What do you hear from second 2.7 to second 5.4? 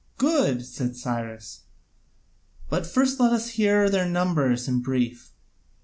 first let us hear their numbers in brief."